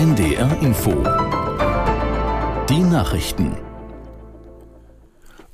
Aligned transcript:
NDR 0.00 0.62
Info. 0.62 0.92
Die 2.70 2.78
Nachrichten. 2.78 3.54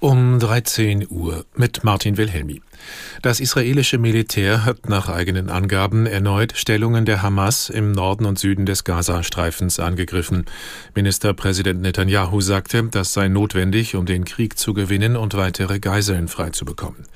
Um 0.00 0.38
13 0.38 1.06
Uhr 1.08 1.46
mit 1.56 1.82
Martin 1.82 2.18
Wilhelmi. 2.18 2.60
Das 3.22 3.40
israelische 3.40 3.96
Militär 3.96 4.66
hat 4.66 4.86
nach 4.90 5.08
eigenen 5.08 5.48
Angaben 5.48 6.04
erneut 6.04 6.52
Stellungen 6.58 7.06
der 7.06 7.22
Hamas 7.22 7.70
im 7.70 7.92
Norden 7.92 8.26
und 8.26 8.38
Süden 8.38 8.66
des 8.66 8.84
Gazastreifens 8.84 9.80
angegriffen. 9.80 10.44
Ministerpräsident 10.94 11.80
Netanyahu 11.80 12.42
sagte, 12.42 12.82
das 12.90 13.14
sei 13.14 13.28
notwendig, 13.28 13.96
um 13.96 14.04
den 14.04 14.26
Krieg 14.26 14.58
zu 14.58 14.74
gewinnen 14.74 15.16
und 15.16 15.32
weitere 15.32 15.80
Geiseln 15.80 16.28
freizubekommen. 16.28 17.06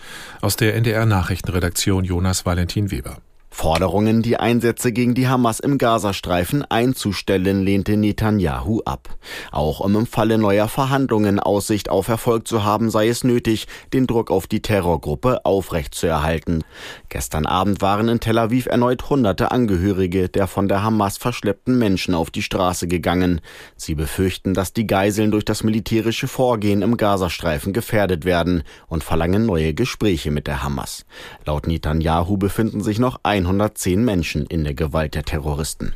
Aus 0.41 0.57
der 0.57 0.75
NDR 0.77 1.05
Nachrichtenredaktion 1.05 2.05
Jonas 2.05 2.47
Valentin 2.47 2.91
Weber. 2.91 3.19
Forderungen, 3.59 4.23
die 4.23 4.37
Einsätze 4.37 4.93
gegen 4.93 5.17
die 5.17 5.27
Hamas 5.27 5.59
im 5.59 5.79
Gazastreifen 5.79 6.65
einzustellen, 6.71 7.65
lehnte 7.65 7.97
Netanyahu 7.97 8.83
ab. 8.85 9.09
Auch 9.51 9.81
um 9.81 9.97
im 9.97 10.07
Falle 10.07 10.39
neuer 10.39 10.69
Verhandlungen 10.69 11.41
Aussicht 11.41 11.89
auf 11.89 12.07
Erfolg 12.07 12.47
zu 12.47 12.63
haben, 12.63 12.89
sei 12.89 13.09
es 13.09 13.25
nötig, 13.25 13.67
den 13.93 14.07
Druck 14.07 14.31
auf 14.31 14.47
die 14.47 14.63
Terrorgruppe 14.63 15.45
aufrechtzuerhalten. 15.45 16.63
Gestern 17.09 17.47
Abend 17.47 17.83
waren 17.83 18.09
in 18.09 18.21
Tel 18.21 18.39
Aviv 18.39 18.67
erneut 18.67 19.11
hunderte 19.11 19.51
Angehörige 19.51 20.29
der 20.29 20.47
von 20.47 20.69
der 20.69 20.85
Hamas 20.85 21.17
verschleppten 21.19 21.77
Menschen 21.81 22.15
auf 22.15 22.31
die 22.31 22.43
Straße 22.43 22.87
gegangen. 22.87 23.41
Sie 23.75 23.97
befürchten, 23.97 24.55
dass 24.55 24.73
die 24.73 24.87
Geiseln 24.87 25.33
durch 25.33 25.45
das 25.45 25.65
militärische 25.65 26.29
Vorgehen 26.29 26.81
im 26.81 26.97
Gazastreifen 26.97 27.73
gefährdet 27.73 28.25
werden 28.25 28.63
und 28.87 29.03
verlangen 29.03 29.47
neue 29.47 29.75
Gespräche 29.75 30.31
mit 30.31 30.47
der 30.47 30.63
Hamas. 30.63 31.07
Laut 31.45 31.67
Netanyahu 31.67 32.37
befinden 32.37 32.83
sich 32.83 33.01
noch 33.01 33.19
110 33.49 34.05
Menschen 34.05 34.45
in 34.47 34.65
der 34.65 34.75
Gewalt 34.75 35.15
der 35.15 35.25
Terroristen. 35.25 35.95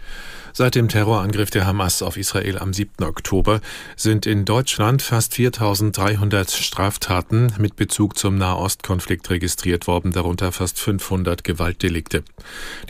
Seit 0.54 0.74
dem 0.74 0.88
Terrorangriff 0.88 1.50
der 1.50 1.66
Hamas 1.66 2.02
auf 2.02 2.18
Israel 2.18 2.58
am 2.58 2.74
7. 2.74 3.04
Oktober 3.04 3.62
sind 3.96 4.26
in 4.26 4.44
Deutschland 4.44 5.00
fast 5.00 5.34
4300 5.34 6.50
Straftaten 6.50 7.54
mit 7.58 7.74
Bezug 7.76 8.18
zum 8.18 8.36
Nahostkonflikt 8.36 9.30
registriert 9.30 9.86
worden, 9.86 10.12
darunter 10.12 10.52
fast 10.52 10.78
500 10.78 11.42
Gewaltdelikte. 11.42 12.22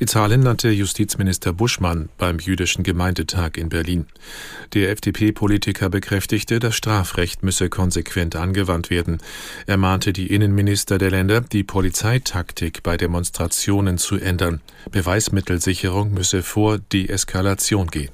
Die 0.00 0.06
Zahlen 0.06 0.40
nannte 0.40 0.70
Justizminister 0.70 1.52
Buschmann 1.52 2.08
beim 2.18 2.40
jüdischen 2.40 2.82
Gemeindetag 2.82 3.56
in 3.56 3.68
Berlin. 3.68 4.06
Der 4.74 4.90
FDP-Politiker 4.90 5.88
bekräftigte, 5.88 6.58
das 6.58 6.74
Strafrecht 6.74 7.44
müsse 7.44 7.68
konsequent 7.68 8.34
angewandt 8.34 8.90
werden. 8.90 9.18
Er 9.68 9.76
mahnte 9.76 10.12
die 10.12 10.34
Innenminister 10.34 10.98
der 10.98 11.12
Länder, 11.12 11.42
die 11.42 11.62
Polizeitaktik 11.62 12.82
bei 12.82 12.96
Demonstrationen 12.96 13.98
zu 13.98 14.16
ändern. 14.16 14.60
Beweismittelsicherung 14.90 16.12
müsse 16.12 16.42
vor 16.42 16.78
Deeskalation 16.78 17.51
Eskalation 17.52 17.88
gehen. 17.88 18.10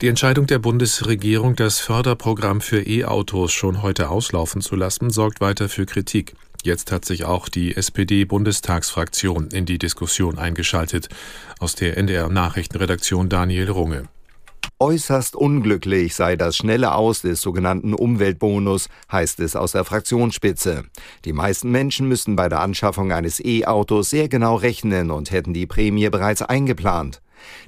Die 0.00 0.08
Entscheidung 0.08 0.46
der 0.46 0.58
Bundesregierung, 0.58 1.54
das 1.54 1.78
Förderprogramm 1.78 2.60
für 2.60 2.84
E-Autos 2.84 3.52
schon 3.52 3.82
heute 3.82 4.08
auslaufen 4.08 4.60
zu 4.60 4.74
lassen, 4.74 5.10
sorgt 5.10 5.40
weiter 5.40 5.68
für 5.68 5.86
Kritik. 5.86 6.34
Jetzt 6.64 6.90
hat 6.90 7.04
sich 7.04 7.24
auch 7.24 7.48
die 7.48 7.76
SPD-Bundestagsfraktion 7.76 9.48
in 9.48 9.64
die 9.64 9.78
Diskussion 9.78 10.38
eingeschaltet. 10.38 11.08
Aus 11.60 11.76
der 11.76 11.96
NDR 11.96 12.28
Nachrichtenredaktion 12.28 13.28
Daniel 13.28 13.70
Runge. 13.70 14.08
Äußerst 14.80 15.36
unglücklich 15.36 16.16
sei 16.16 16.34
das 16.34 16.56
schnelle 16.56 16.94
Aus 16.94 17.22
des 17.22 17.40
sogenannten 17.40 17.94
Umweltbonus, 17.94 18.88
heißt 19.12 19.38
es 19.38 19.54
aus 19.54 19.72
der 19.72 19.84
Fraktionsspitze. 19.84 20.84
Die 21.24 21.32
meisten 21.32 21.70
Menschen 21.70 22.08
müssten 22.08 22.34
bei 22.34 22.48
der 22.48 22.60
Anschaffung 22.60 23.12
eines 23.12 23.38
E-Autos 23.38 24.10
sehr 24.10 24.28
genau 24.28 24.56
rechnen 24.56 25.12
und 25.12 25.30
hätten 25.30 25.54
die 25.54 25.66
Prämie 25.66 26.08
bereits 26.10 26.42
eingeplant. 26.42 27.22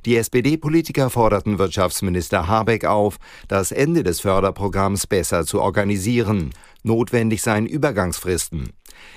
Die 0.06 0.17
SPD-Politiker 0.17 1.11
forderten 1.11 1.58
Wirtschaftsminister 1.58 2.48
Habeck 2.48 2.84
auf, 2.84 3.17
das 3.48 3.72
Ende 3.72 4.03
des 4.03 4.20
Förderprogramms 4.20 5.06
besser 5.06 5.47
zu 5.47 5.61
organisieren. 5.61 6.50
Notwendig 6.83 7.42
seien 7.42 7.67
Übergangsfristen. 7.67 8.73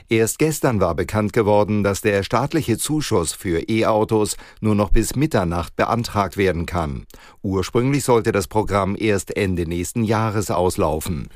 Erst 0.10 0.40
gestern 0.40 0.80
war 0.80 0.96
bekannt 0.96 1.34
geworden, 1.34 1.84
dass 1.84 2.02
der 2.02 2.24
staatliche 2.24 2.78
Zuschuss 2.78 3.34
für 3.34 3.70
E-Autos 3.70 4.38
nur 4.62 4.74
noch 4.74 4.90
bis 4.90 5.16
Mitternacht 5.16 5.76
beantragt 5.76 6.38
werden 6.38 6.66
kann. 6.66 7.06
Ursprünglich 7.42 8.04
sollte 8.04 8.32
das 8.32 8.48
Programm 8.48 8.96
erst 8.98 9.36
Ende 9.36 9.68
nächsten 9.68 10.04
Jahres 10.04 10.50
auslaufen. 10.50 11.28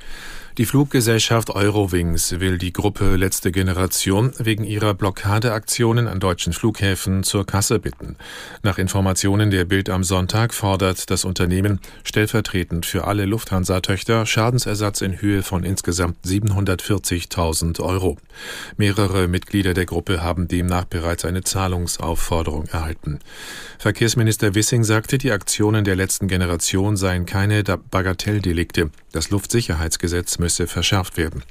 Die 0.57 0.66
Fluggesellschaft 0.66 1.50
Eurowings 1.50 2.41
will 2.41 2.57
die 2.57 2.73
Gruppe 2.73 3.16
Letzte 3.16 3.53
Generation 3.53 4.34
wegen 4.38 4.66
ihrer 4.66 4.94
Blockadeaktionen 4.94 6.09
an 6.09 6.19
deutschen 6.19 6.51
Flughäfen 6.51 7.23
zur 7.23 7.45
Kasse 7.45 7.79
bitten. 7.79 8.17
Nach 8.62 8.78
Informationen 8.78 9.50
der 9.50 9.63
Bild 9.63 9.89
am 9.89 10.03
Sonntag 10.03 10.53
fordert 10.53 11.09
das 11.09 11.23
Unternehmen 11.23 11.79
stellvertretend 12.03 12.85
für 12.85 13.07
alle 13.07 13.23
Lufthansa-Töchter 13.25 14.25
Schadensersatz 14.25 15.00
in 15.00 15.22
Höhe 15.22 15.41
von 15.41 15.63
insgesamt 15.63 16.17
740.000 16.25 17.79
Euro. 17.79 18.18
Mehrere 18.75 19.29
Mitglieder 19.29 19.73
der 19.73 19.85
Gruppe 19.85 20.22
haben 20.22 20.50
demnach 20.50 20.83
bereits 20.83 21.23
eine 21.23 21.44
Zahlungsaufforderung 21.44 22.66
erhalten. 22.66 23.19
Verkehrsminister 23.79 24.53
Wissing 24.53 24.83
sagte, 24.83 25.18
die 25.18 25.31
Aktionen 25.31 25.85
der 25.85 25.95
letzten 25.95 26.28
Generation 26.28 26.97
seien 26.97 27.25
keine 27.25 27.63
Bagatelldelikte. 27.63 28.91
Das 29.12 29.30
Luftsicherheitsgesetz 29.30 30.40
müsse 30.40 30.68
verschärft 30.68 31.18
werden. 31.18 31.44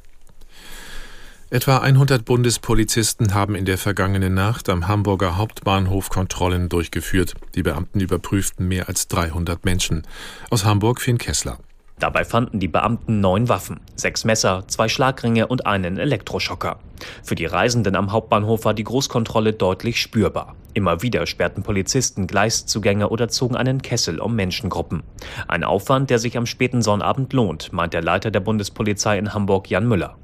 Etwa 1.53 1.79
100 1.79 2.25
Bundespolizisten 2.25 3.35
haben 3.35 3.57
in 3.57 3.65
der 3.65 3.77
vergangenen 3.77 4.35
Nacht 4.35 4.69
am 4.69 4.87
Hamburger 4.87 5.37
Hauptbahnhof 5.37 6.09
Kontrollen 6.09 6.69
durchgeführt. 6.69 7.35
Die 7.57 7.65
Beamten 7.65 7.99
überprüften 7.99 8.69
mehr 8.69 8.89
als 8.89 9.09
300 9.09 9.65
Menschen. 9.65 10.07
Aus 10.51 10.65
Hamburg 10.65 11.01
Finn 11.01 11.19
Kessler. 11.19 11.59
Dabei 11.99 12.25
fanden 12.25 12.61
die 12.61 12.69
Beamten 12.69 13.21
neun 13.21 13.49
Waffen, 13.49 13.81
sechs 13.97 14.25
Messer, 14.25 14.65
zwei 14.69 14.89
Schlagringe 14.89 15.49
und 15.49 15.67
einen 15.67 15.99
Elektroschocker. 15.99 16.79
Für 17.23 17.35
die 17.35 17.47
Reisenden 17.47 17.97
am 17.97 18.13
Hauptbahnhof 18.13 18.65
war 18.65 18.75
die 18.75 18.85
Großkontrolle 18.85 19.53
deutlich 19.53 20.01
spürbar. 20.01 20.55
Immer 20.75 21.03
wieder 21.03 21.27
sperrten 21.27 21.63
Polizisten 21.63 22.27
Gleiszugänge 22.27 23.09
oder 23.09 23.29
zogen 23.29 23.57
einen 23.57 23.83
Kessel 23.83 24.21
um 24.21 24.37
Menschengruppen. 24.37 25.03
Ein 25.49 25.65
Aufwand, 25.65 26.11
der 26.11 26.19
sich 26.19 26.37
am 26.37 26.47
späten 26.47 26.83
Sonnabend 26.83 27.33
lohnt, 27.33 27.73
meint 27.73 27.95
der 27.95 28.03
Leiter 28.03 28.31
der 28.31 28.41
Bundespolizei 28.41 29.19
in 29.19 29.35
Hamburg 29.35 29.69
Jan 29.69 29.89
Müller. 29.89 30.17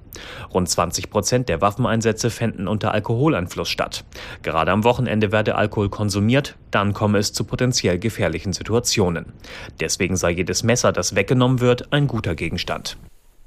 Rund 0.53 0.69
20 0.69 1.11
Prozent 1.11 1.49
der 1.49 1.61
Waffeneinsätze 1.61 2.31
fänden 2.31 2.69
unter 2.69 2.93
Alkoholeinfluss 2.93 3.69
statt. 3.69 4.05
Gerade 4.43 4.73
am 4.73 4.85
Wochenende 4.85 5.33
werde 5.33 5.57
Alkohol 5.57 5.89
konsumiert, 5.89 6.57
dann 6.71 6.93
komme 6.93 7.19
es 7.19 7.33
zu 7.33 7.45
potenziell 7.45 7.99
gefährlichen 7.99 8.53
Situationen. 8.53 9.33
Deswegen 9.81 10.17
sei 10.17 10.31
jedes 10.31 10.63
Messer, 10.63 10.93
das 10.93 11.15
weggenommen 11.15 11.61
wird, 11.61 11.93
ein 11.93 12.07
guter 12.07 12.35
Gegenstand. 12.35 12.97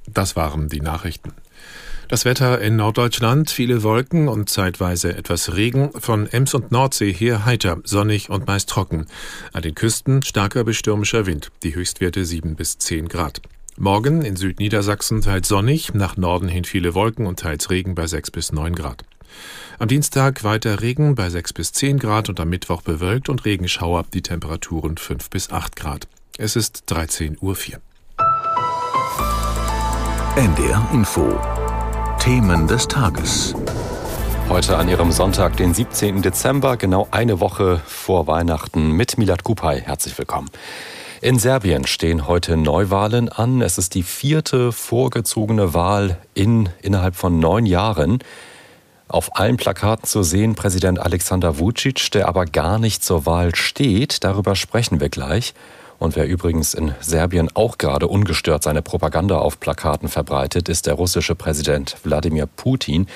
Das 0.07 0.35
waren 0.35 0.69
die 0.69 0.81
Nachrichten. 0.81 1.33
Das 2.09 2.25
Wetter 2.25 2.59
in 2.59 2.75
Norddeutschland, 2.75 3.51
viele 3.51 3.83
Wolken 3.83 4.29
und 4.29 4.49
zeitweise 4.49 5.15
etwas 5.15 5.55
Regen. 5.55 5.91
Von 5.93 6.25
Ems 6.25 6.55
und 6.55 6.71
Nordsee 6.71 7.13
her 7.13 7.45
heiter, 7.45 7.77
sonnig 7.83 8.31
und 8.31 8.47
meist 8.47 8.67
trocken. 8.67 9.05
An 9.53 9.61
den 9.61 9.75
Küsten 9.75 10.23
starker 10.23 10.63
bis 10.63 10.77
stürmischer 10.77 11.27
Wind. 11.27 11.51
Die 11.61 11.75
Höchstwerte 11.75 12.25
7 12.25 12.55
bis 12.55 12.79
10 12.79 13.09
Grad. 13.09 13.43
Morgen 13.77 14.23
in 14.23 14.37
Südniedersachsen 14.37 15.21
teils 15.21 15.47
sonnig, 15.47 15.93
nach 15.93 16.17
Norden 16.17 16.47
hin 16.47 16.63
viele 16.63 16.95
Wolken 16.95 17.27
und 17.27 17.41
teils 17.41 17.69
Regen 17.69 17.93
bei 17.93 18.07
6 18.07 18.31
bis 18.31 18.51
9 18.51 18.73
Grad. 18.73 19.03
Am 19.77 19.87
Dienstag 19.87 20.43
weiter 20.43 20.81
Regen 20.81 21.13
bei 21.13 21.29
6 21.29 21.53
bis 21.53 21.73
10 21.73 21.99
Grad 21.99 22.27
und 22.27 22.39
am 22.39 22.49
Mittwoch 22.49 22.81
bewölkt 22.81 23.29
und 23.29 23.45
Regenschauer, 23.45 24.03
die 24.15 24.23
Temperaturen 24.23 24.97
5 24.97 25.29
bis 25.29 25.51
8 25.51 25.75
Grad. 25.75 26.07
Es 26.39 26.55
ist 26.55 26.85
13.04 26.87 27.37
Uhr. 27.43 27.55
NDR 30.35 30.89
Info 30.91 31.39
Themen 32.19 32.67
des 32.67 32.87
Tages. 32.87 33.55
Heute 34.49 34.77
an 34.77 34.89
Ihrem 34.89 35.11
Sonntag, 35.11 35.55
den 35.55 35.73
17. 35.73 36.21
Dezember, 36.21 36.75
genau 36.75 37.07
eine 37.11 37.39
Woche 37.39 37.81
vor 37.85 38.27
Weihnachten 38.27 38.91
mit 38.91 39.17
Milad 39.17 39.45
Kupay. 39.45 39.81
Herzlich 39.81 40.17
willkommen. 40.17 40.49
In 41.21 41.39
Serbien 41.39 41.87
stehen 41.87 42.27
heute 42.27 42.57
Neuwahlen 42.57 43.29
an. 43.29 43.61
Es 43.61 43.77
ist 43.77 43.95
die 43.95 44.03
vierte 44.03 44.73
vorgezogene 44.73 45.73
Wahl 45.73 46.17
in, 46.33 46.69
innerhalb 46.81 47.15
von 47.15 47.39
neun 47.39 47.65
Jahren. 47.65 48.19
Auf 49.07 49.37
allen 49.37 49.57
Plakaten 49.57 50.05
zu 50.05 50.21
sehen 50.21 50.55
Präsident 50.55 50.99
Alexander 50.99 51.57
Vucic, 51.57 52.11
der 52.11 52.27
aber 52.27 52.45
gar 52.45 52.79
nicht 52.79 53.03
zur 53.03 53.25
Wahl 53.25 53.55
steht. 53.55 54.23
Darüber 54.25 54.55
sprechen 54.55 54.99
wir 54.99 55.09
gleich. 55.09 55.53
Und 55.99 56.15
wer 56.15 56.27
übrigens 56.27 56.73
in 56.73 56.95
Serbien 57.01 57.49
auch 57.53 57.77
gerade 57.77 58.07
ungestört 58.07 58.63
seine 58.63 58.81
Propaganda 58.81 59.37
auf 59.37 59.59
Plakaten 59.59 60.07
verbreitet, 60.07 60.69
ist 60.69 60.87
der 60.87 60.93
russische 60.93 61.35
Präsident 61.35 61.97
Wladimir 62.03 62.45
Putin. 62.47 63.07